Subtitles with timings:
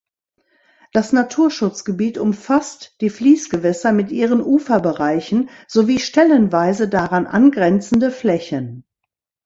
[0.93, 8.83] Das Naturschutzgebiet umfasst die Fließgewässer mit ihren Uferbereichen sowie stellenweise daran angrenzende Flächen.